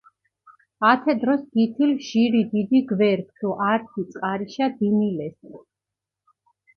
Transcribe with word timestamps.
ათე 0.91 1.13
დროს 1.23 1.41
გითილჷ 1.57 1.99
ჟირი 2.07 2.41
დიდი 2.53 2.79
გვერქჷ 2.91 3.33
დო 3.39 3.49
ართი 3.71 4.01
წყარიშა 4.11 4.67
დინილესჷ. 4.77 5.51